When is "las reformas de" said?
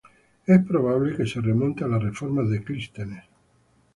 1.87-2.63